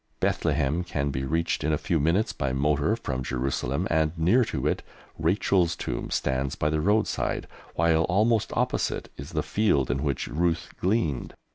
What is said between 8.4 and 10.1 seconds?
opposite is the field in